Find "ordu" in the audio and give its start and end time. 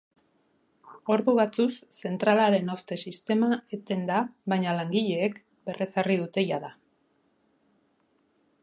1.15-1.35